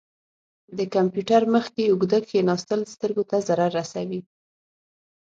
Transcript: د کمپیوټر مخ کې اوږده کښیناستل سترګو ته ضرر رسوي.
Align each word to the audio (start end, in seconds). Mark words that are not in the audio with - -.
د 0.77 0.79
کمپیوټر 0.95 1.41
مخ 1.53 1.65
کې 1.75 1.83
اوږده 1.91 2.19
کښیناستل 2.25 2.79
سترګو 2.93 3.23
ته 3.29 3.37
ضرر 3.47 3.69
رسوي. 3.79 4.21